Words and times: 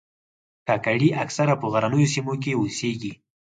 کاکړي 0.67 1.09
اکثره 1.23 1.53
په 1.61 1.65
غرنیو 1.73 2.11
سیمو 2.13 2.33
کې 2.43 2.51
اوسیږي. 2.59 3.13